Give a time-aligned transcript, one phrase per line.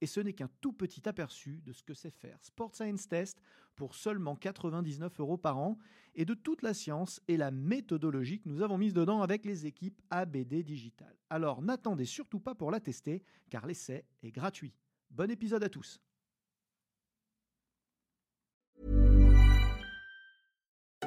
[0.00, 3.40] Et ce n'est qu'un tout petit aperçu de ce que c'est faire Sport Science Test
[3.76, 5.78] pour seulement 99 euros par an
[6.14, 9.66] et de toute la science et la méthodologie que nous avons mise dedans avec les
[9.66, 11.14] équipes ABD Digital.
[11.30, 14.74] Alors n'attendez surtout pas pour la tester car l'essai est gratuit.
[15.10, 16.00] Bon épisode à tous.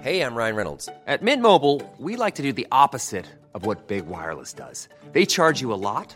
[0.02, 0.90] Hey, I'm Ryan Reynolds.
[1.06, 4.90] At Mint Mobile, we like to do the opposite of what Big Wireless does.
[5.12, 6.16] They charge you a lot,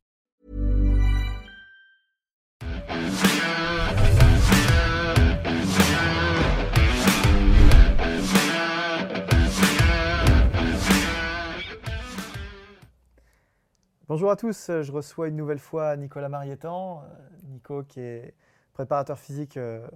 [14.11, 17.01] Bonjour à tous, je reçois une nouvelle fois Nicolas Marietan.
[17.01, 17.07] Euh,
[17.43, 18.35] Nico qui est
[18.73, 19.87] préparateur physique euh,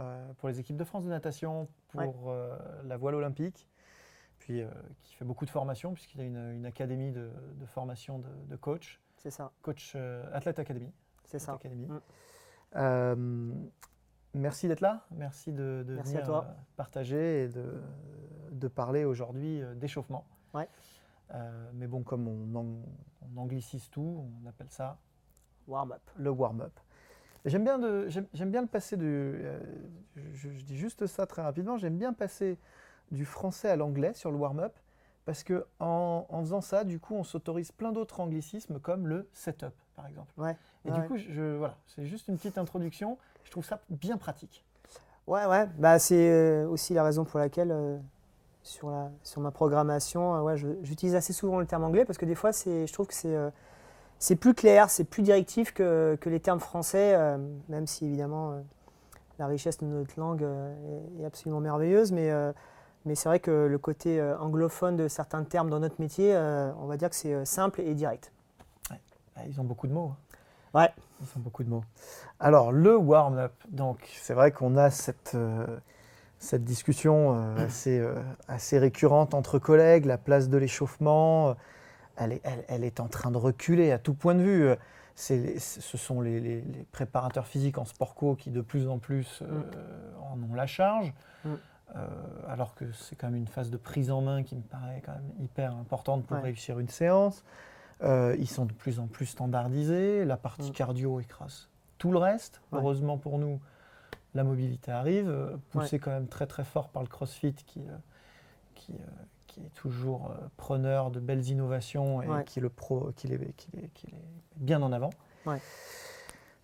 [0.00, 2.34] euh, pour les équipes de France de natation, pour
[2.82, 3.68] la voile olympique,
[4.40, 4.64] puis
[5.04, 7.30] qui fait beaucoup de formation puisqu'il a une, académie de,
[7.66, 9.00] formation de, coach.
[9.18, 9.52] C'est ça.
[9.62, 9.94] Coach
[10.32, 10.92] Athlète Academy.
[11.22, 11.56] C'est ça.
[12.74, 13.68] Mm.
[14.34, 17.80] merci d'être là, merci de, venir partager et de,
[18.50, 20.26] de parler aujourd'hui d'échauffement.
[20.54, 20.66] Ouais.
[21.34, 22.82] Euh, mais bon, comme on,
[23.36, 24.98] anglicise tout, on appelle ça
[25.68, 26.02] warm-up.
[26.16, 26.72] Le warm-up.
[27.44, 29.06] J'aime bien, de, j'aime, bien le passer du.
[29.06, 29.60] Euh,
[30.34, 31.78] je, dis juste ça très rapidement.
[31.78, 32.58] J'aime bien passer
[33.10, 34.76] du français à l'anglais sur le warm-up
[35.24, 39.72] parce que en, faisant ça, du coup, on s'autorise plein d'autres anglicismes comme le setup,
[39.96, 40.32] par exemple.
[40.36, 40.56] Ouais.
[40.84, 43.16] Et du coup, je, voilà, c'est juste une petite introduction.
[43.44, 44.64] Je trouve ça bien pratique.
[45.26, 45.66] Ouais, ouais.
[45.78, 47.70] Bah, c'est euh, aussi la raison pour laquelle
[48.62, 52.26] sur, la, sur ma programmation, euh, ouais, j'utilise assez souvent le terme anglais parce que
[52.26, 53.50] des fois, je trouve que c'est euh,
[54.18, 57.38] c'est plus clair, c'est plus directif que, que, les termes français, euh,
[57.70, 58.62] même si évidemment
[59.38, 60.46] la richesse de notre langue
[61.18, 62.12] est, absolument merveilleuse.
[62.12, 62.30] Mais,
[63.06, 66.98] mais c'est vrai que le côté anglophone de certains termes dans notre métier, on va
[66.98, 68.30] dire que c'est simple et direct.
[68.90, 70.12] Ah, ils ont beaucoup de mots.
[70.12, 70.78] Hein.
[70.78, 70.92] Ouais.
[71.22, 71.84] Ils ont beaucoup de mots.
[72.40, 75.34] Alors, le warm-up, donc c'est vrai qu'on a cette
[76.40, 78.14] cette discussion euh, assez, euh,
[78.48, 81.54] assez, récurrente entre collègues, la place de l'échauffement, euh,
[82.16, 84.74] elle est, elle, est, en train de reculer à tout point de vue.
[85.14, 90.22] ce sont les, préparateurs physiques en sport co qui de plus en plus mm.
[90.22, 91.12] en ont la charge,
[91.44, 91.50] mm.
[92.48, 95.12] alors que c'est quand même une phase de prise en main qui me paraît quand
[95.12, 97.44] même hyper importante pour réussir une séance.
[98.02, 100.74] ils sont de plus en plus standardisés, la partie mm.
[100.74, 101.68] cardio écrase
[101.98, 103.60] tout le reste, heureusement pour nous
[104.34, 107.96] la mobilité arrive, euh, poussé quand même très très fort par le CrossFit qui, euh,
[108.74, 113.38] qui, euh, qui est toujours preneur de belles innovations et qui, le pro, qui, les,
[113.38, 114.18] qui, les, qui les
[114.56, 115.10] bien en avant.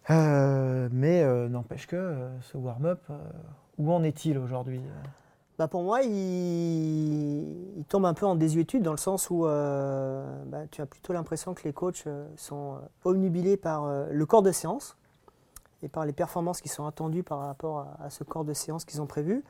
[0.09, 3.00] mais n'empêche que ce warm-up,
[3.78, 4.81] où en est-il aujourd'hui
[5.59, 10.66] bah pour moi, il, il, tombe un peu en désuétude dans le sens où bah,
[10.71, 12.04] tu as plutôt l'impression que les coachs
[12.37, 14.98] sont omnubilés par le corps de séance
[15.83, 19.03] et par les performances qui sont attendues par rapport à, ce corps de séance qu'ils
[19.03, 19.45] ont prévu.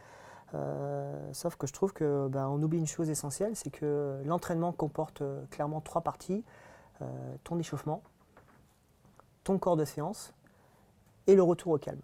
[0.54, 4.72] Euh, sauf que je trouve que ben, on oublie une chose essentielle, c'est que l'entraînement
[4.72, 6.44] comporte euh, clairement trois parties
[7.02, 7.04] euh,
[7.44, 8.02] ton échauffement,
[9.44, 10.32] ton corps de séance
[11.26, 12.00] et le retour au calme.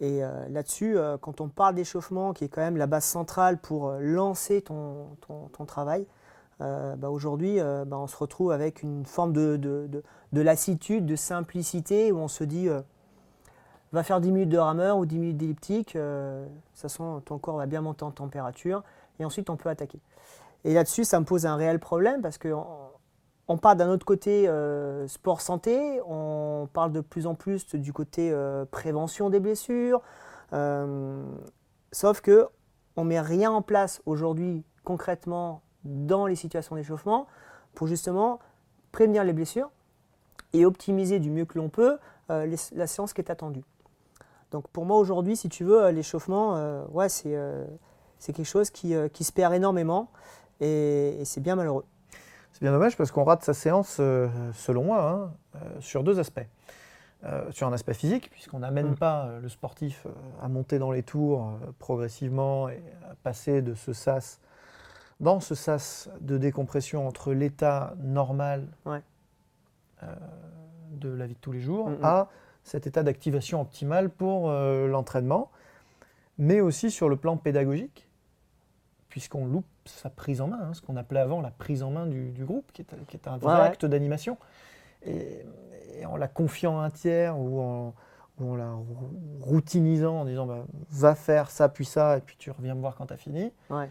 [0.00, 4.62] Et là-dessus, quand on parle d'échauffement, qui est quand même la base centrale pour lancer
[4.62, 5.16] ton,
[5.66, 6.06] travail,
[6.60, 12.18] ben, aujourd'hui, ben, on se retrouve avec une forme de, de, lassitude, de simplicité, où
[12.18, 12.68] on se dit
[13.92, 17.56] va faire 10 minutes de rameur ou 10 minutes d'elliptique, euh, toute façon, ton corps
[17.56, 18.82] va bien monter en température
[19.18, 20.00] et ensuite on peut attaquer.
[20.64, 22.66] Et là-dessus, ça me pose un réel problème parce qu'on
[23.48, 27.92] on parle d'un autre côté euh, sport santé, on parle de plus en plus du
[27.92, 30.02] côté euh, prévention des blessures,
[31.92, 32.48] sauf que
[32.96, 37.26] on met rien en place aujourd'hui concrètement dans les situations d'échauffement
[37.74, 38.40] pour justement
[38.90, 39.70] prévenir les blessures
[40.52, 41.98] et optimiser du mieux que l'on peut
[42.28, 43.64] la séance qui est attendue.
[44.50, 47.64] Donc pour moi aujourd'hui, si tu veux, euh, l'échauffement, euh, ouais, c'est, euh,
[48.18, 50.10] c'est quelque chose qui, qui, se perd énormément.
[50.60, 51.84] Et, c'est bien malheureux.
[52.52, 54.00] C'est bien dommage parce qu'on rate sa séance,
[54.54, 56.46] selon moi, hein, sur deux aspects.
[57.50, 58.96] Sur un aspect physique, puisqu'on n'amène Mm.
[58.96, 60.06] pas le sportif
[60.40, 62.80] à monter dans les tours progressivement et
[63.10, 64.40] à passer de ce sas,
[65.20, 69.02] dans ce sas de décompression entre l'état normal Ouais.
[70.92, 72.04] de la vie de tous les jours Mm, mm.
[72.04, 72.28] à
[72.68, 75.50] cet état d'activation optimale pour l'entraînement,
[76.38, 78.06] mais aussi sur le plan pédagogique,
[79.08, 82.06] puisqu'on loupe sa prise en main, hein, ce qu'on appelait avant la prise en main
[82.06, 83.66] du, du groupe, qui est, qui est un vrai Ouais, ouais.
[83.66, 84.36] acte d'animation.
[85.04, 85.44] Et,
[85.98, 87.94] et en la confiant à un tiers ou en,
[88.38, 89.10] ou en la rou-
[89.40, 92.96] routinisant en disant bah, va faire ça puis ça et puis tu reviens me voir
[92.96, 93.88] quand tu as fini, Ouais.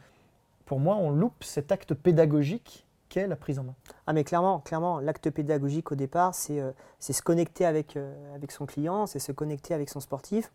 [0.65, 3.75] pour moi on loupe cet acte pédagogique qu'est la prise en main.
[4.06, 8.51] Ah mais clairement, clairement, l'acte pédagogique au départ, c'est euh, se connecter avec, euh, avec
[8.51, 10.51] son client, c'est se connecter avec son sportif.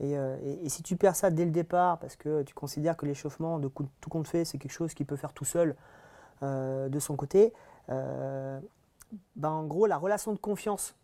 [0.00, 3.06] Et, euh, et- si tu perds ça dès le départ, parce que tu considères que
[3.06, 3.70] l'échauffement, de
[4.00, 5.76] tout compte fait, c'est quelque chose qu'il peut faire tout seul
[6.42, 7.52] de son côté,
[7.88, 8.60] ben,
[9.44, 10.96] en gros, la relation de confiance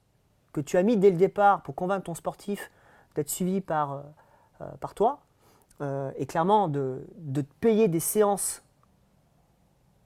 [0.53, 2.73] que tu as mis dès le départ pour convaincre ton sportif
[3.15, 4.03] d'être suivi par,
[4.81, 5.21] par toi,
[6.17, 8.65] et clairement de, de te payer des séances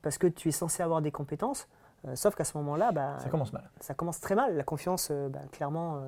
[0.03, 1.69] parce que tu es censé avoir des compétences,
[2.07, 3.71] euh, sauf qu'à ce moment-là, bah, Ça commence mal.
[3.81, 4.57] ça commence très mal.
[4.57, 6.03] La confiance, euh, bah, clairement,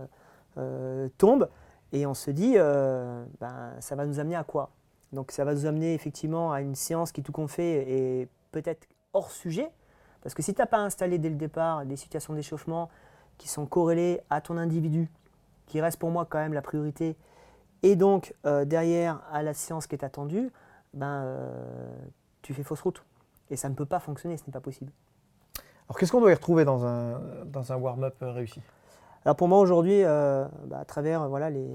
[0.59, 1.49] euh, tombe.
[1.93, 4.71] Et on se dit, ben, ça va nous amener à quoi?
[5.13, 8.89] Donc ça va nous amener effectivement à une séance qui, tout compte fait, est peut-être
[9.13, 9.71] hors sujet.
[10.21, 12.89] Parce que si tu n'as pas installé dès le départ des situations d'échauffement
[13.39, 15.09] qui sont corrélées à ton individu,
[15.67, 17.17] qui reste pour moi quand même la priorité,
[17.85, 20.51] et donc derrière à la séance qui est attendue,
[20.95, 21.33] ben,
[22.43, 23.05] tu fais fausse route.
[23.51, 24.91] Et ça ne peut pas fonctionner, ce n'est pas possible.
[25.89, 28.61] Alors qu'est-ce qu'on doit y retrouver dans un, dans un warm-up euh, réussi?
[29.25, 31.69] Alors pour moi aujourd'hui, euh, bah, à travers euh, voilà, les,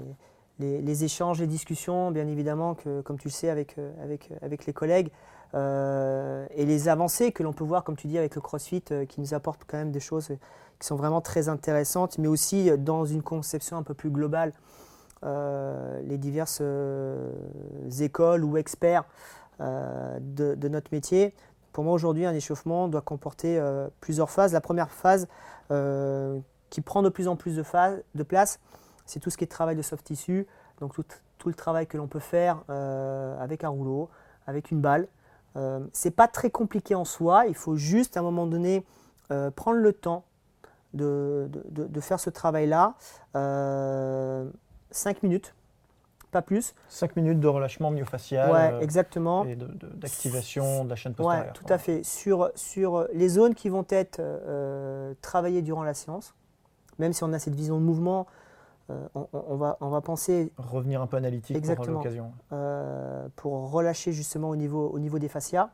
[0.58, 4.66] les- les échanges, les discussions, bien évidemment, que, comme tu le sais avec, avec, avec
[4.66, 5.10] les collègues,
[5.54, 9.04] euh, et les avancées que l'on peut voir, comme tu dis, avec le CrossFit, euh,
[9.04, 10.32] qui nous apportent quand même des choses
[10.78, 14.52] qui sont vraiment très intéressantes, mais aussi dans une conception un peu plus globale,
[15.22, 16.62] les diverses
[18.00, 19.04] écoles ou experts
[19.60, 21.34] de, de notre métier.
[21.82, 24.52] Moi aujourd'hui, un échauffement doit comporter euh, plusieurs phases.
[24.52, 25.28] La première phase,
[25.70, 26.38] euh,
[26.70, 28.60] qui prend de plus en plus de, place,
[29.06, 30.46] c'est tout ce qui est travail de soft tissue,
[30.80, 34.08] donc tout, le travail que l'on peut faire euh, avec un rouleau,
[34.46, 35.08] avec une balle.
[35.92, 38.86] C'est pas très compliqué en soi, il faut juste à un moment donné
[39.56, 40.24] prendre le temps
[40.94, 42.94] de- de faire ce travail-là.
[44.92, 45.54] 5 minutes,
[46.30, 46.74] pas plus.
[46.88, 49.44] 5 minutes de relâchement myofascial ouais, euh, exactement.
[49.44, 51.52] et de- de- d'activation de, la chaîne Ouais, postérieure.
[51.52, 52.02] tout à fait.
[52.04, 56.34] Sur, sur les zones qui vont être euh, travaillées durant la séance,
[56.98, 58.26] même si on a cette vision de mouvement,
[58.90, 61.98] euh, on, va, on va penser Revenir un peu analytique pour Exactement.
[61.98, 62.32] l'occasion.
[62.52, 65.70] euh, pour relâcher justement au niveau, au niveau des fascias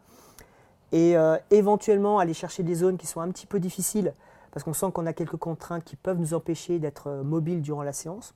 [0.93, 1.17] et
[1.51, 4.15] éventuellement aller chercher des zones qui sont un petit peu difficiles
[4.53, 7.93] parce qu'on sent qu'on a quelques contraintes qui peuvent nous empêcher d'être mobiles durant la
[7.93, 8.35] séance.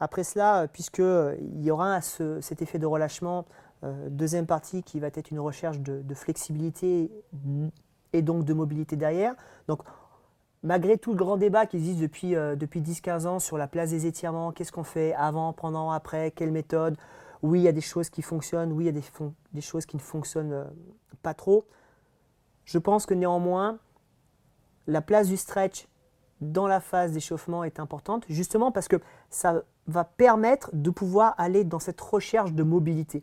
[0.00, 3.46] Après cela, euh, puisqu'il y aura ce- cet effet de relâchement,
[3.84, 7.10] euh, deuxième partie qui va être une recherche de, flexibilité
[8.12, 9.34] et donc de mobilité derrière.
[9.68, 9.82] Donc,
[10.62, 13.90] malgré tout le grand débat qui existe depuis, euh, depuis 10-15 ans sur la place
[13.90, 16.96] des étirements, qu'est-ce qu'on fait avant, pendant, après, quelle méthode,
[17.42, 19.00] oui, il y a des choses qui fonctionnent, oui, il y a
[19.52, 20.64] des, choses qui ne fonctionnent euh,
[21.22, 21.66] pas trop.
[22.64, 23.78] Je pense que néanmoins,
[24.86, 25.86] la place du stretch
[26.40, 28.96] dans la phase d'échauffement est importante, justement parce que
[29.30, 33.22] ça va permettre de pouvoir aller dans cette recherche de mobilité.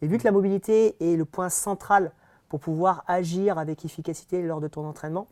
[0.00, 2.12] Et vu que la mobilité est le point central
[2.48, 5.26] pour pouvoir agir avec efficacité lors de ton entraînement,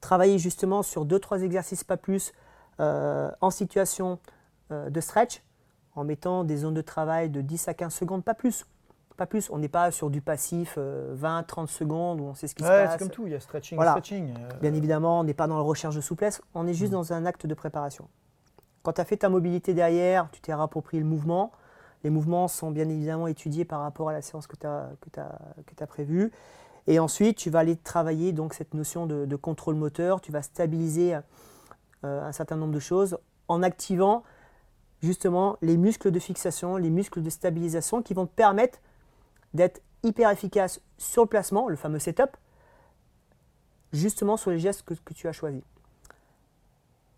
[0.00, 2.32] travailler justement sur 2-3 exercices, pas plus,
[2.80, 4.18] euh, en situation
[4.72, 5.42] euh, de stretch,
[5.94, 8.66] en mettant des zones de travail de 10 à 15 secondes, pas plus.
[9.16, 9.50] Pas plus.
[9.50, 12.92] On n'est pas sur du passif 20-30 secondes où on sait ce qui se passe.
[12.92, 13.92] c'est comme tout, il y a stretching Voilà.
[13.92, 14.34] stretching.
[14.36, 17.12] euh, Bien évidemment, on n'est pas dans la recherche de souplesse, on est juste dans
[17.12, 18.08] un acte de préparation.
[18.82, 21.52] Quand tu as fait ta mobilité derrière, tu t'es rapproprié le mouvement.
[22.04, 26.32] Les mouvements sont bien évidemment étudiés par rapport à la séance que tu as, prévue.
[26.88, 30.20] Et ensuite, tu vas aller travailler donc cette notion de, de contrôle moteur.
[30.20, 31.14] Tu vas stabiliser
[32.04, 34.24] euh, un certain nombre de choses en activant
[35.02, 38.80] justement les muscles de fixation, les muscles de stabilisation qui vont te permettre
[39.54, 42.36] d'être hyper efficace sur le placement, le fameux setup,
[43.92, 45.62] justement sur les gestes que, que tu as choisis.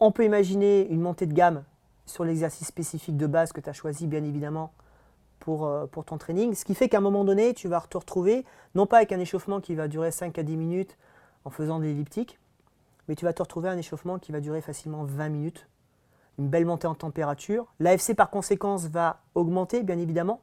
[0.06, 1.64] On peut imaginer une montée de gamme
[2.04, 4.70] sur l'exercice spécifique de base que tu as choisi, bien évidemment,
[5.40, 6.52] pour, euh, pour ton training.
[6.52, 8.44] Ce qui fait qu'à un moment donné, tu vas te retrouver,
[8.74, 10.98] non pas avec un échauffement qui va durer 5 à 10 minutes
[11.46, 12.38] en faisant de l'elliptique,
[13.08, 15.68] mais tu vas te retrouver un échauffement qui va durer facilement 20 minutes.
[16.38, 17.72] Une belle montée en température.
[17.80, 20.42] L'AFC, par conséquence, va augmenter, bien évidemment.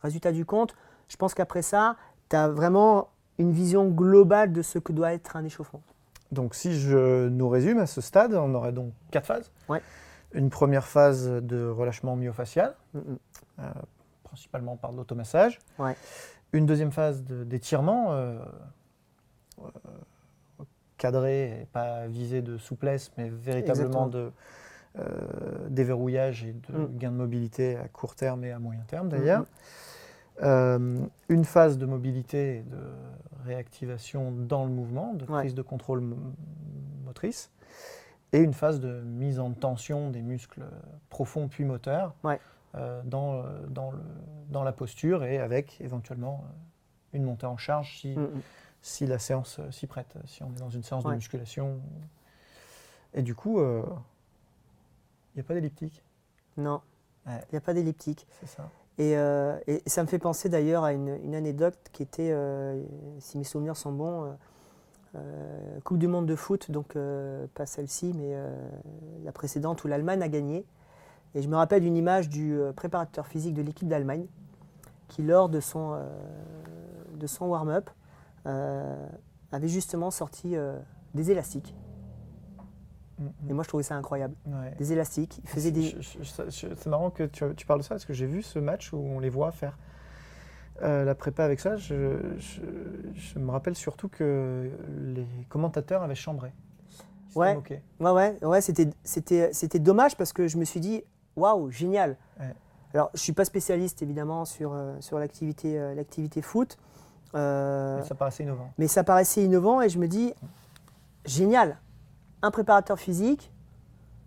[0.00, 0.74] Résultat du compte,
[1.10, 1.96] je pense qu'après ça,
[2.30, 5.82] tu as vraiment une vision globale de ce que doit être un échauffement.
[6.32, 9.50] Donc si je nous résume à ce stade, on aurait donc quatre phases.
[9.68, 9.80] Ouais.
[10.32, 13.02] Une première phase de relâchement myofacial, Mm, mm.
[13.60, 13.62] euh,
[14.24, 15.60] principalement par l'automassage.
[15.78, 15.94] Ouais.
[16.52, 18.38] Une deuxième phase de- d'étirement, euh,
[19.62, 20.64] euh,
[20.98, 24.08] cadré et pas visé de souplesse, mais véritablement Exactement.
[24.08, 24.32] de
[25.68, 26.98] déverrouillage et de Mm.
[26.98, 29.42] gain de mobilité à court terme et à moyen terme d'ailleurs.
[29.42, 29.46] mm.
[30.42, 30.98] Euh,
[31.28, 32.78] une phase de mobilité et de
[33.44, 35.40] réactivation dans le mouvement, de Ouais.
[35.40, 36.16] prise de contrôle mo-
[37.04, 37.50] motrice,
[38.32, 40.64] et une phase de mise en tension des muscles
[41.08, 42.40] profonds puis moteurs Ouais.
[42.74, 43.98] euh, dans, euh, dans, le,
[44.50, 48.40] dans la posture et avec éventuellement euh, une montée en charge si, Mm, mm.
[48.82, 51.80] si la séance euh, s'y prête, si on est dans une séance de musculation.
[53.12, 53.84] Et du coup, il
[55.36, 56.02] n'y a pas d'elliptique,
[56.56, 56.80] Non,
[57.26, 58.26] il n'y a pas d'elliptique.
[58.40, 58.68] c'est ça.
[58.98, 62.80] Et, euh, et ça me fait penser d'ailleurs à une, anecdote qui était, euh,
[63.18, 64.36] si mes souvenirs sont bons,
[65.16, 66.96] euh, Coupe du Monde de foot, donc
[67.54, 68.36] pas celle-ci, mais
[69.24, 70.64] la précédente où l'Allemagne a gagné.
[71.34, 74.26] Et je me rappelle d'une image du préparateur physique de l'équipe d'Allemagne
[75.08, 76.00] qui, lors de son,
[77.14, 77.90] de son warm-up,
[78.44, 80.56] avait justement sorti
[81.14, 81.74] des élastiques.
[83.18, 83.50] Mm, mm.
[83.50, 84.34] Et moi, je trouvais ça incroyable.
[84.46, 84.74] Ouais.
[84.78, 85.40] Des élastiques.
[85.44, 85.96] Il faisait des.
[86.50, 88.96] C'est marrant que tu, tu parles de ça parce que j'ai vu ce match où
[88.98, 89.78] on les voit faire
[90.82, 91.76] euh, la prépa avec ça.
[91.76, 92.60] Je, je-
[93.14, 96.52] je me rappelle surtout que les commentateurs avaient chambré.
[97.36, 97.56] Ouais.
[98.00, 101.02] Ouais, ouais, ouais c'était, c'était, c'était dommage parce que je me suis dit,
[101.36, 102.16] waouh, génial.
[102.38, 102.54] Ouais.
[102.94, 106.78] Alors, je ne suis pas spécialiste évidemment sur, euh, sur l'activité, euh, l'activité foot,
[107.34, 108.70] euh, Mais ça paraissait innovant.
[108.78, 110.32] mais ça paraissait innovant et je me dis,
[111.24, 111.78] génial.
[112.44, 113.50] Un préparateur physique,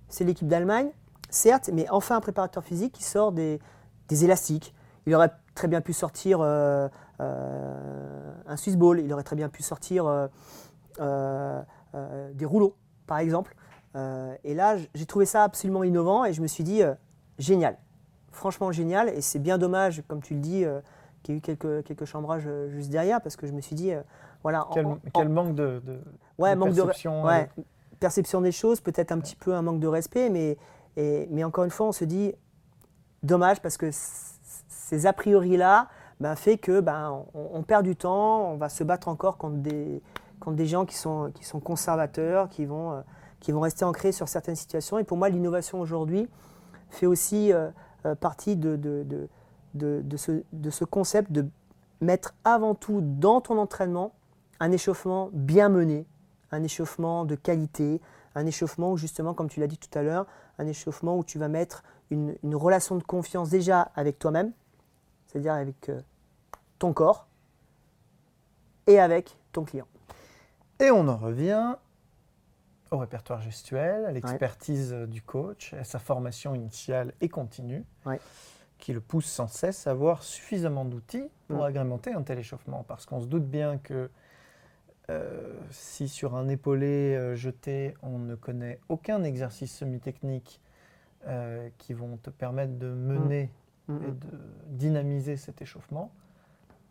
[0.10, 0.90] c'est l'équipe d'Allemagne,
[1.30, 3.60] certes, mais enfin un préparateur physique qui sort des,
[4.08, 4.74] des élastiques.
[5.06, 6.88] Il aurait très bien pu sortir euh,
[7.22, 10.08] euh, un Swiss ball, il aurait très bien pu sortir
[11.00, 11.62] euh,
[12.34, 13.56] des rouleaux, par exemple.
[14.44, 16.82] Et là, j'ai trouvé ça absolument innovant et je me suis dit,
[17.38, 17.78] génial,
[18.32, 19.10] franchement génial.
[19.10, 20.66] Et c'est bien dommage, comme tu le dis,
[21.22, 23.92] qu'il y ait eu quelques, quelques chambrages juste derrière parce que je me suis dit,
[24.42, 26.02] voilà, en- Quel, en- quel manque de, de-
[26.40, 26.82] Ouais, de manque de
[27.28, 27.50] ouais,
[28.00, 30.58] perception des choses, peut-être un petit peu un manque de respect, mais,
[30.96, 32.34] et- mais encore une fois, on se dit
[33.24, 35.88] dommage parce que ces a priori-là
[36.20, 39.58] ben, fait que ben, on, on perd du temps, on va se battre encore contre
[39.58, 40.02] des,
[40.40, 43.02] contre des gens qui sont, qui sont conservateurs, qui vont, euh,
[43.40, 44.98] qui vont rester ancrés sur certaines situations.
[44.98, 46.28] Et pour moi, l'innovation aujourd'hui
[46.90, 47.70] fait aussi euh,
[48.06, 49.28] euh, partie de, de, de,
[49.76, 51.46] de- de ce, de ce concept de
[52.02, 54.14] mettre avant tout dans ton entraînement
[54.60, 56.08] un échauffement bien mené,
[56.52, 58.02] un échauffement de qualité,
[58.36, 60.26] un échauffement où justement, comme tu l'as dit tout à l'heure,
[60.60, 64.52] un échauffement où tu vas mettre une, une relation de confiance déjà avec toi-même,
[65.28, 66.02] c'est-à-dire avec euh,
[66.80, 67.28] ton corps
[68.88, 69.88] et avec ton client.
[70.80, 71.76] Et on en revient
[72.92, 78.20] au répertoire gestuel, à l'expertise euh, du coach, à sa formation initiale et continue, Ouais.
[78.78, 82.86] qui le pousse sans cesse à avoir suffisamment d'outils pour agrémenter un tel échauffement.
[82.88, 84.10] Parce qu'on se doute bien que
[85.10, 90.62] euh, si sur un épaulé euh, jeté, on ne connaît aucun exercice semi-technique
[91.28, 93.50] euh, qui vont te permettre de mener
[93.90, 96.12] et de dynamiser cet échauffement,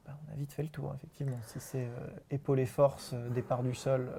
[0.06, 1.36] ben, on a vite fait le tour, effectivement.
[1.46, 1.86] Si c'est
[2.30, 4.10] épaulé force, départ du sol,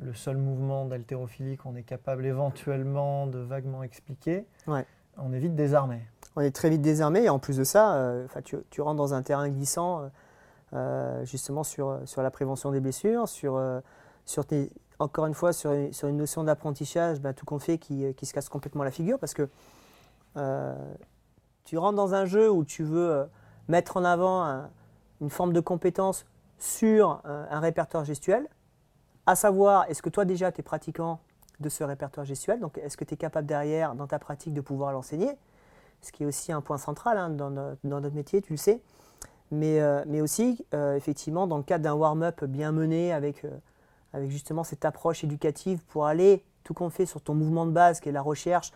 [0.00, 4.86] le seul mouvement d'haltérophilie qu'on est capable éventuellement de vaguement expliquer, Ouais.
[5.18, 6.00] on est vite désarmé.
[6.36, 9.22] On est très vite désarmé et en plus de ça, tu, tu rentres dans un
[9.22, 10.10] terrain glissant
[10.74, 13.80] euh, euh, justement sur, sur la prévention des blessures, sur, euh,
[14.24, 14.44] sur
[14.98, 18.26] encore une fois sur, une- sur une notion d'apprentissage, ben, tout compte fait qui, qui
[18.26, 19.48] se casse complètement la figure parce que
[20.36, 20.74] euh,
[21.64, 23.24] tu rentres dans un jeu où tu veux euh,
[23.68, 24.70] mettre en avant un-
[25.20, 26.26] une forme de compétence
[26.58, 28.48] sur un, répertoire gestuel,
[29.26, 31.20] à savoir est-ce que toi déjà tu es pratiquant
[31.60, 34.60] de ce répertoire gestuel, donc est-ce que tu es capable derrière dans ta pratique de
[34.60, 35.30] pouvoir l'enseigner?
[36.00, 38.82] Ce qui est aussi un point central hein, dans notre métier, tu le sais.
[39.54, 43.50] Mais, euh, mais aussi, euh, effectivement, dans le cadre d'un warm-up bien mené avec, euh,
[44.12, 48.00] avec justement cette approche éducative pour aller, tout compte fait, sur ton mouvement de base,
[48.00, 48.72] qui est la recherche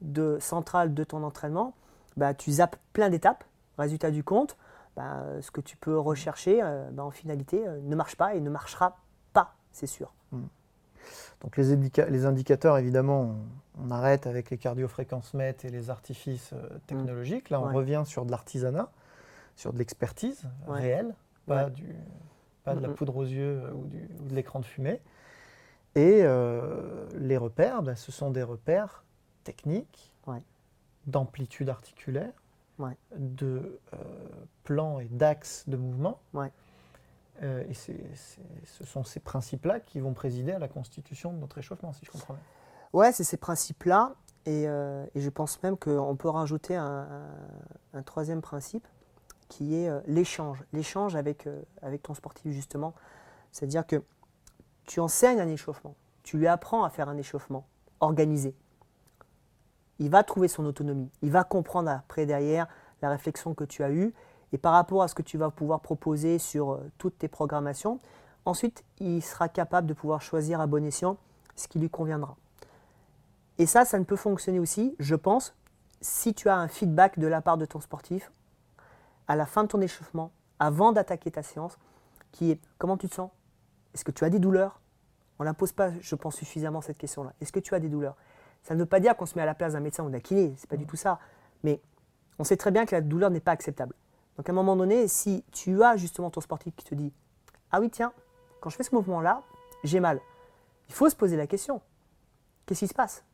[0.00, 1.74] de, centrale de ton entraînement,
[2.16, 3.44] bah, tu zappes plein d'étapes.
[3.78, 4.56] Résultat du compte,
[4.96, 6.60] bah, ce que tu peux rechercher,
[6.92, 8.96] bah, en finalité, ne marche pas et ne marchera
[9.32, 10.12] pas, c'est sûr.
[11.40, 11.76] Donc les,
[12.10, 13.20] les indicateurs, évidemment,
[13.78, 17.50] on, on arrête avec les cardiofréquences mètres et les artifices euh, technologiques.
[17.50, 17.74] Là, on Ouais.
[17.74, 18.90] revient sur de l'artisanat,
[19.60, 20.80] sur de l'expertise Ouais.
[20.80, 21.14] réelle,
[21.46, 21.70] pas, Ouais.
[21.70, 21.94] du,
[22.64, 25.00] pas de la poudre aux yeux euh, ou, du- ou de l'écran de fumée.
[25.94, 29.04] Et euh, les repères, bah, ce sont des repères
[29.44, 30.42] techniques, Ouais.
[31.06, 32.32] d'amplitude articulaire,
[33.16, 33.96] de euh,
[34.64, 36.20] plans et d'axes de mouvement.
[37.42, 41.92] Euh, et ce sont ces principes-là qui vont présider à la constitution de notre échauffement,
[41.92, 42.42] si je comprends bien.
[42.94, 44.14] Ouais, c'est ces principes-là.
[44.46, 48.86] Et, euh, et je pense même qu'on peut rajouter un, un- un troisième principe
[49.50, 50.64] qui est euh, l'échange.
[50.72, 52.94] L'échange avec, euh, avec ton sportif, justement.
[53.52, 54.02] C'est-à-dire que
[54.86, 55.94] tu enseignes un échauffement.
[56.22, 57.66] Tu lui apprends à faire un échauffement
[57.98, 58.54] organisé.
[59.98, 61.10] Il va trouver son autonomie.
[61.20, 62.66] Il va comprendre après, derrière,
[63.02, 64.14] la réflexion que tu as eue.
[64.52, 68.00] Et par rapport à ce que tu vas pouvoir proposer sur euh, toutes tes programmations,
[68.46, 71.18] ensuite, il sera capable de pouvoir choisir à bon escient
[71.56, 72.36] ce qui lui conviendra.
[73.58, 75.54] Et ça, ça ne peut fonctionner aussi, je pense,
[76.00, 78.32] si tu as un feedback de la part de ton sportif
[79.30, 81.78] à la fin de ton échauffement, avant d'attaquer ta séance,
[82.32, 83.30] qui est comment tu te sens?
[83.94, 84.80] Est-ce que tu as des douleurs?
[85.38, 87.32] On ne la pose pas, je pense, suffisamment cette question-là.
[87.40, 88.16] Est-ce que tu as des douleurs?
[88.64, 90.18] Ça ne veut pas dire qu'on se met à la place d'un médecin ou d'un
[90.18, 91.20] kiné, c'est pas du tout ça.
[91.62, 91.80] Mais
[92.40, 93.94] on sait très bien que la douleur n'est pas acceptable.
[94.36, 97.12] Donc à un moment donné, si tu as justement ton sportif qui te dit
[97.70, 98.12] Ah oui, tiens,
[98.60, 99.42] quand je fais ce mouvement-là,
[99.84, 100.20] j'ai mal.
[100.88, 101.80] Il faut se poser la question
[102.66, 103.24] Qu'est-ce qui se passe?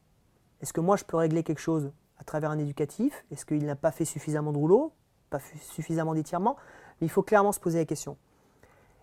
[0.61, 3.25] Est-ce que moi je peux régler quelque chose à travers un éducatif?
[3.31, 4.93] Est-ce qu'il n'a pas fait suffisamment de rouleau
[5.31, 6.57] Pas suffisamment d'étirement
[7.01, 8.17] Mais il faut clairement se poser la question.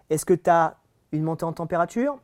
[0.10, 0.78] Est-ce que tu as
[1.12, 2.18] une montée en température?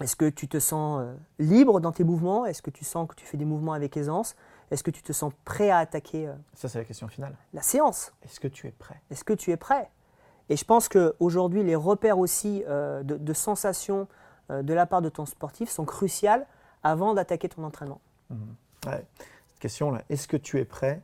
[0.00, 2.46] Est-ce que tu te sens euh, libre dans tes mouvements?
[2.46, 4.34] Est-ce que tu sens que tu fais des mouvements avec aisance?
[4.70, 7.36] Est-ce que tu te sens prêt à attaquer euh, Ça, c'est la question finale.
[7.52, 8.12] la séance?
[8.24, 9.00] Est-ce que tu es prêt?
[9.10, 9.90] Est-ce que tu es prêt?
[10.48, 14.08] Et je pense qu'aujourd'hui, les repères aussi euh, de, de sensations
[14.50, 16.46] euh, de la part de ton sportif sont cruciales
[16.82, 18.00] avant d'attaquer ton entraînement.
[18.86, 19.06] Ouais.
[19.48, 21.00] Cette question-là, est-ce que tu es prêt?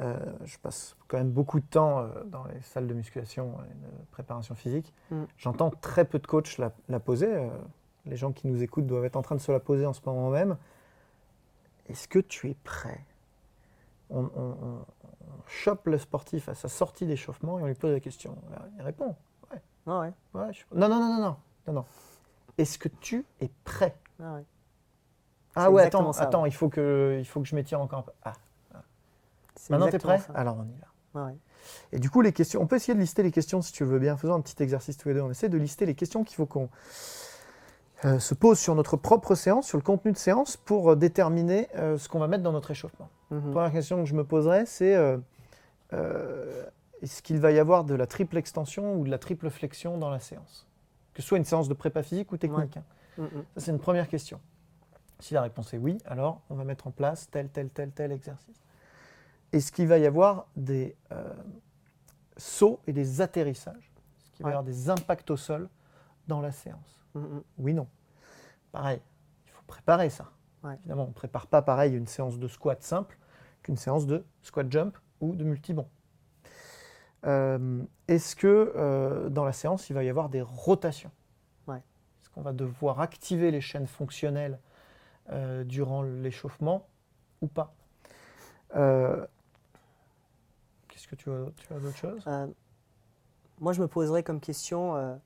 [0.00, 3.74] Euh, Je passe quand même beaucoup de temps euh, dans les salles de musculation et
[3.74, 4.92] de préparation physique.
[5.10, 5.24] Mm.
[5.36, 7.32] J'entends très peu de coachs la, la poser.
[7.32, 7.48] euh,
[8.06, 10.00] les gens qui nous écoutent doivent être en train de se la poser en ce
[10.04, 10.56] moment même.
[11.88, 13.04] Est-ce que tu es prêt?
[14.10, 17.92] On, on- on- on chope le sportif à sa sortie d'échauffement et on lui pose
[17.92, 18.36] la question.
[18.76, 19.16] Il répond.
[19.50, 21.36] Ouais, Ah ouais, ouais, je- Non, non, non, non, non,
[21.68, 21.84] non, non.
[22.58, 23.96] Est-ce que tu es prêt?
[24.22, 24.44] Ah ouais.
[25.56, 26.48] Ah ouais, attends, ça, attends, ouais.
[26.48, 28.12] il faut que, il faut que je m'étire encore un peu.
[28.24, 28.32] Ah,
[29.70, 30.38] maintenant t'es exactement prêt ça.
[30.38, 31.26] Alors on y va.
[31.26, 31.36] Ouais.
[31.92, 33.98] Et du coup, les questions, on peut essayer de lister les questions si tu veux
[33.98, 34.16] bien.
[34.16, 35.20] Faisons un petit exercice tous les deux.
[35.20, 36.68] On essaie de lister les questions qu'il faut qu'on
[38.04, 41.68] euh, se pose sur notre propre séance, sur le contenu de séance, pour euh, déterminer
[41.76, 43.08] euh, ce qu'on va mettre dans notre échauffement.
[43.30, 43.52] Mhm.
[43.52, 44.94] Première question que je me poserais, c'est
[47.02, 50.10] est-ce qu'il va y avoir de la triple extension ou de la triple flexion dans
[50.10, 50.66] la séance?
[51.12, 52.76] Que ce soit une séance de prépa physique ou technique.
[52.76, 52.84] hein.
[53.18, 53.44] Mhm.
[53.54, 54.40] Ça, c'est une première question.
[55.20, 58.10] Si la réponse est oui, alors on va mettre en place tel, tel, tel, tel
[58.10, 58.63] exercice.
[59.52, 61.32] Est-ce qu'il va y avoir des euh,
[62.36, 63.92] sauts et des atterrissages
[64.24, 65.68] Est-ce qu'il va y avoir des impacts au sol
[66.26, 67.42] dans la séance Mhm.
[67.58, 67.86] Oui, non.
[68.72, 69.00] Pareil,
[69.46, 70.30] il faut préparer ça.
[70.64, 70.74] Ouais.
[70.80, 73.16] Évidemment, on ne prépare pas pareil une séance de squat simple
[73.62, 75.86] qu'une séance de squat jump ou de multibond.
[77.24, 81.12] Euh, Est-ce que euh, dans la séance, il va y avoir des rotations?
[81.68, 81.76] Ouais.
[81.78, 84.58] Est-ce qu'on va devoir activer les chaînes fonctionnelles
[85.30, 86.86] euh, durant l'échauffement
[87.40, 87.74] ou pas?
[90.94, 92.22] Qu'est-ce que tu as, tu as d'autre chose?
[92.28, 92.46] Euh,
[93.58, 95.16] moi, je me poserais comme question euh,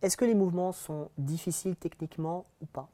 [0.00, 2.88] est-ce que les mouvements sont difficiles techniquement ou pas?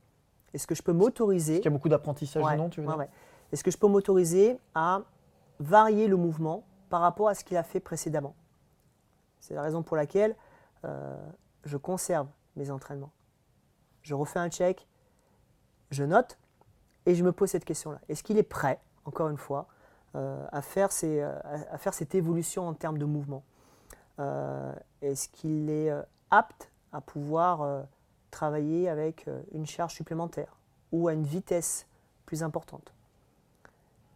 [0.53, 2.81] Est-ce que je peux m'autoriser Est-ce qu'il y a beaucoup d'apprentissage Ouais, ou non tu
[2.81, 3.11] veux ouais, ouais.
[3.53, 5.03] Est-ce que je peux m'autoriser à
[5.61, 8.35] varier le mouvement par rapport à ce qu'il a fait précédemment?
[9.39, 10.35] C'est la raison pour laquelle
[10.85, 11.17] euh,
[11.65, 13.13] je conserve mes entraînements.
[14.03, 14.89] Je refais un check,
[15.91, 16.37] je note
[17.05, 18.01] et je me pose cette question-là.
[18.09, 19.69] Est-ce qu'il est prêt, encore une fois,
[20.53, 21.39] à, faire ces, euh,
[21.71, 23.43] à- faire cette évolution en termes de mouvement.
[24.19, 27.83] Euh, Est-ce qu'il est euh, apte à pouvoir euh,
[28.31, 30.57] travailler avec euh, une charge supplémentaire
[30.93, 31.87] ou à une vitesse
[32.25, 32.93] plus importante?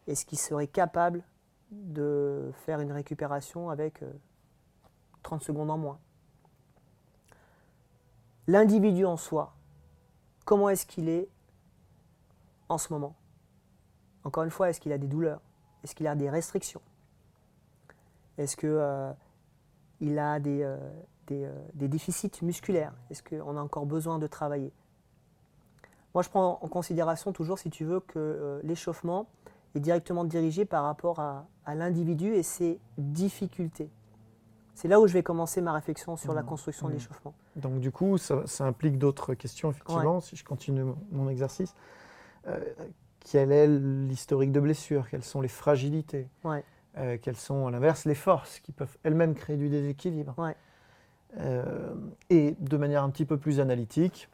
[0.07, 1.23] Est-ce qu'il serait capable
[1.71, 4.11] de faire une récupération avec euh,
[5.23, 5.99] 30 secondes en moins?
[8.47, 9.53] L'individu en soi,
[10.45, 11.29] comment est-ce qu'il est
[12.69, 13.15] en ce moment?
[14.25, 15.41] Encore une fois, est-ce qu'il a des douleurs?
[15.85, 16.81] Est-ce qu'il a des restrictions?
[18.39, 19.13] Est-ce que euh,
[20.19, 20.77] a des, euh,
[21.27, 22.93] des, euh, des déficits musculaires?
[23.11, 24.73] Est-ce qu'on a encore besoin de travailler?
[26.15, 29.27] Moi, je prends en considération toujours, si tu veux, que l'échauffement
[29.77, 33.89] est directement dirigé par rapport à, à l'individu et ses difficultés.
[34.75, 36.49] C'est là où je vais commencer ma réflexion sur la Mhm.
[36.49, 36.99] construction de Mhm.
[36.99, 37.35] l'échauffement.
[37.57, 41.75] Donc du coup, ça, ça implique d'autres questions, effectivement, si je continue mon, mon exercice.
[42.47, 42.65] Euh,
[43.21, 46.65] quel est l'historique de blessure Quelles sont les fragilités Ouais.
[46.99, 50.57] Euh, Quelles sont, à l'inverse, les forces qui peuvent elles-mêmes créer du déséquilibre Ouais.
[51.39, 51.95] Euh,
[52.31, 54.29] Et de manière un petit peu plus analytique,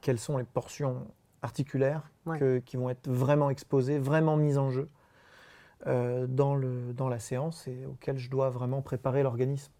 [0.00, 1.06] quelles sont les portions
[1.42, 2.38] articulaires Ouais.
[2.38, 4.88] que- qui vont être vraiment exposées, vraiment mises en jeu
[5.88, 9.72] euh, dans, le, dans la séance et auquel je dois vraiment préparer l'organisme.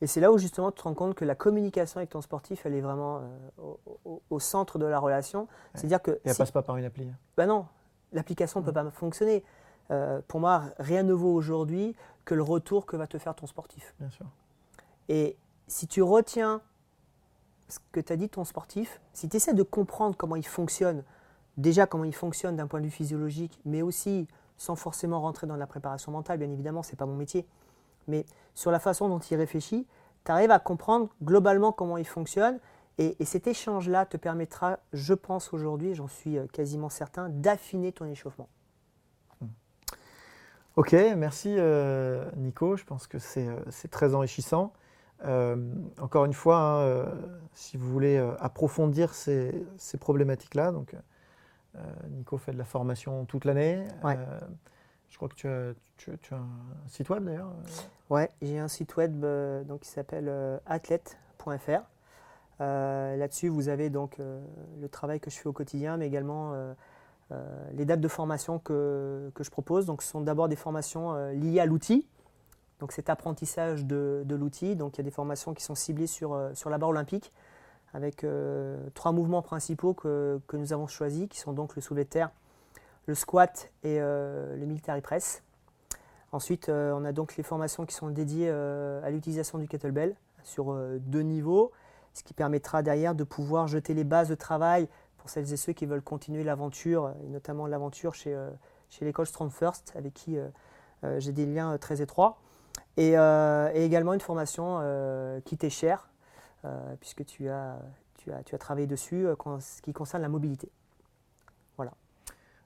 [0.00, 2.64] Et c'est là où justement tu te rends compte que la communication avec ton sportif,
[2.66, 3.20] elle est vraiment
[3.58, 5.48] euh, au, centre de la relation.
[5.74, 7.04] C'est-à-dire que Et elle si- passe pas par une appli.
[7.08, 7.16] hein.
[7.36, 7.66] bah non,
[8.12, 9.42] l'application ne peut pas fonctionner.
[9.90, 13.46] Euh, pour moi, rien ne vaut aujourd'hui que le retour que va te faire ton
[13.46, 13.94] sportif.
[13.98, 14.26] Bien sûr.
[15.08, 16.60] Et si tu retiens
[17.68, 21.02] ce que t'a dit ton sportif, si tu essaies de comprendre comment il fonctionne,
[21.56, 25.56] déjà comment il fonctionne d'un point de vue physiologique, mais aussi sans forcément rentrer dans
[25.56, 27.46] la préparation mentale, bien évidemment, ce n'est pas mon métier,
[28.08, 29.86] mais sur la façon dont il réfléchit,
[30.24, 32.58] tu arrives à comprendre globalement comment il fonctionne.
[32.98, 37.92] Et, et cet échange-là te permettra, je pense aujourd'hui, j'en suis euh, quasiment certain, d'affiner
[37.92, 38.48] ton échauffement.
[40.74, 42.76] Ok, merci euh, Nico.
[42.76, 44.72] Je pense que c'est euh, très enrichissant.
[45.24, 45.56] Euh,
[46.00, 47.06] encore une fois, hein, euh,
[47.52, 50.94] si vous voulez approfondir ces, ces problématiques-là, donc
[52.10, 53.84] Nico fait de la formation toute l'année.
[54.02, 54.18] Ouais.
[55.08, 57.52] Euh, je crois que tu as, tu, as un site web d'ailleurs.
[58.10, 61.82] Ouais, j'ai un site web euh, donc, qui s'appelle euh, athlète.fr.
[62.60, 64.40] Euh, Là-dessus, vous avez donc euh,
[64.80, 66.74] le travail que je fais au quotidien, mais également euh,
[67.32, 69.86] euh, les dates de formation que, que je propose.
[69.86, 72.06] Donc, ce sont d'abord des formations euh, liées à l'outil,
[72.80, 74.76] donc cet apprentissage de, de l'outil.
[74.76, 77.32] Donc, il y a des formations qui sont ciblées sur, euh, sur la barre olympique,
[77.94, 82.04] avec euh, trois mouvements principaux que, que nous avons choisis, qui sont donc le soulevé
[82.04, 82.30] de terre,
[83.08, 85.42] le squat et euh, le military press.
[86.30, 90.14] Ensuite, euh, on a donc les formations qui sont dédiées euh, à l'utilisation du kettlebell
[90.44, 91.72] sur deux niveaux,
[92.14, 95.72] ce qui permettra derrière de pouvoir jeter les bases de travail pour celles et ceux
[95.72, 98.34] qui veulent continuer l'aventure, et notamment l'aventure chez,
[98.88, 100.38] chez l'école Strong First, avec qui
[101.18, 102.38] j'ai des liens très étroits.
[102.96, 103.14] Et,
[103.74, 104.80] également une formation
[105.44, 106.08] qui t'est chère,
[107.00, 107.78] puisque tu as,
[108.58, 109.26] travaillé dessus,
[109.60, 110.70] ce qui concerne la mobilité.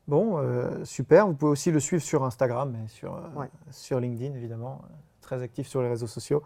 [0.08, 1.26] Bon, euh, super.
[1.26, 3.50] Vous pouvez aussi le suivre sur Instagram et sur, euh, Ouais.
[3.70, 4.82] sur LinkedIn, évidemment.
[5.20, 6.42] Très actif sur les réseaux sociaux.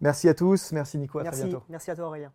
[0.00, 0.72] Merci à tous.
[0.72, 1.18] Merci Nico.
[1.18, 1.64] À très Merci, bientôt.
[1.68, 2.32] merci à toi Aurélien.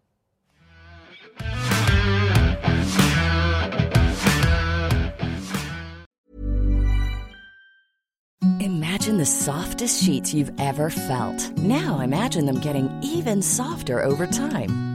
[8.60, 11.58] Imagine the softest sheets you've ever felt.
[11.58, 14.93] Now imagine them getting even softer over time.